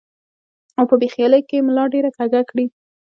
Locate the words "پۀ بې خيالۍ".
0.89-1.41